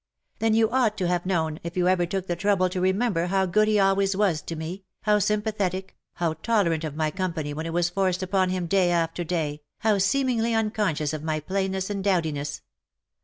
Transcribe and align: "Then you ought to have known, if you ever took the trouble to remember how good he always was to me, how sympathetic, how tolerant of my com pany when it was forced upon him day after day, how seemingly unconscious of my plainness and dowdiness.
"Then 0.39 0.55
you 0.55 0.67
ought 0.71 0.97
to 0.97 1.07
have 1.07 1.27
known, 1.27 1.59
if 1.61 1.77
you 1.77 1.87
ever 1.87 2.07
took 2.07 2.25
the 2.25 2.35
trouble 2.35 2.69
to 2.69 2.81
remember 2.81 3.27
how 3.27 3.45
good 3.45 3.67
he 3.67 3.77
always 3.79 4.15
was 4.17 4.41
to 4.41 4.55
me, 4.55 4.83
how 5.03 5.19
sympathetic, 5.19 5.95
how 6.13 6.33
tolerant 6.41 6.83
of 6.83 6.95
my 6.95 7.11
com 7.11 7.33
pany 7.35 7.53
when 7.53 7.67
it 7.67 7.73
was 7.73 7.91
forced 7.91 8.23
upon 8.23 8.49
him 8.49 8.65
day 8.65 8.89
after 8.89 9.23
day, 9.23 9.61
how 9.81 9.99
seemingly 9.99 10.55
unconscious 10.55 11.13
of 11.13 11.21
my 11.21 11.39
plainness 11.39 11.91
and 11.91 12.03
dowdiness. 12.03 12.63